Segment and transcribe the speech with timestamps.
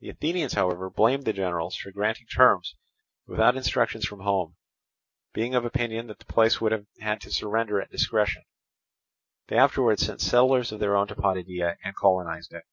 [0.00, 2.74] The Athenians, however, blamed the generals for granting terms
[3.26, 4.56] without instructions from home,
[5.34, 8.42] being of opinion that the place would have had to surrender at discretion.
[9.46, 12.64] They afterwards sent settlers of their own to Potidæa, and colonized it.